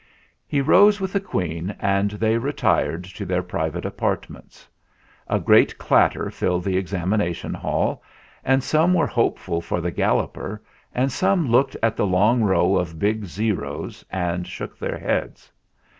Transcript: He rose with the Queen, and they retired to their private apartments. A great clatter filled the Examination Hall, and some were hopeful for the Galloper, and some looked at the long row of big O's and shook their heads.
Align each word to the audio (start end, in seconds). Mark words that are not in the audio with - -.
He 0.47 0.61
rose 0.61 0.99
with 0.99 1.13
the 1.13 1.19
Queen, 1.19 1.75
and 1.79 2.09
they 2.09 2.39
retired 2.39 3.03
to 3.03 3.23
their 3.23 3.43
private 3.43 3.85
apartments. 3.85 4.67
A 5.27 5.39
great 5.39 5.77
clatter 5.77 6.31
filled 6.31 6.63
the 6.63 6.75
Examination 6.75 7.53
Hall, 7.53 8.01
and 8.43 8.63
some 8.63 8.95
were 8.95 9.05
hopeful 9.05 9.61
for 9.61 9.79
the 9.79 9.91
Galloper, 9.91 10.63
and 10.91 11.11
some 11.11 11.51
looked 11.51 11.77
at 11.83 11.95
the 11.95 12.07
long 12.07 12.41
row 12.41 12.77
of 12.77 12.97
big 12.97 13.23
O's 13.61 14.03
and 14.09 14.47
shook 14.47 14.75
their 14.79 14.97
heads. 14.97 15.51